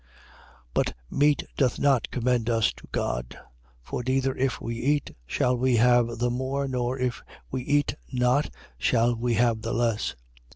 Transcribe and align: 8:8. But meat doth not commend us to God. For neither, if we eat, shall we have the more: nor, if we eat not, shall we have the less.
8:8. 0.71 0.71
But 0.73 0.93
meat 1.11 1.43
doth 1.57 1.77
not 1.77 2.09
commend 2.09 2.49
us 2.49 2.73
to 2.73 2.87
God. 2.91 3.37
For 3.83 4.01
neither, 4.01 4.33
if 4.35 4.59
we 4.59 4.75
eat, 4.77 5.15
shall 5.27 5.55
we 5.55 5.75
have 5.75 6.17
the 6.17 6.31
more: 6.31 6.67
nor, 6.67 6.97
if 6.97 7.21
we 7.51 7.61
eat 7.61 7.93
not, 8.11 8.51
shall 8.79 9.15
we 9.15 9.35
have 9.35 9.61
the 9.61 9.73
less. 9.73 10.15